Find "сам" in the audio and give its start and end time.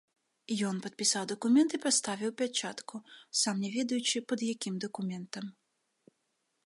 3.43-3.55